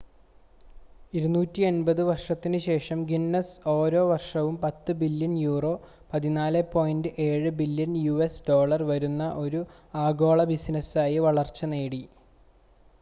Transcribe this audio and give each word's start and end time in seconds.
250 1.15 1.65
വർഷത്തിനുശേഷം 2.07 2.99
ഗിന്നസ് 3.05 3.53
ഓരോ 3.73 4.01
വർഷവും 4.07 4.55
10 4.63 4.95
billion 5.01 5.35
euro 5.41 5.73
14.7 6.15 7.53
billion 7.61 7.93
US 8.01 8.43
dollar 8.49 8.83
വരുന്ന 8.91 9.25
ഒരു 9.43 9.61
ആഗോള 10.01 10.49
ബിസിനസായി 10.53 11.19
വളർച്ച 11.27 11.71
നേടി 11.73 12.03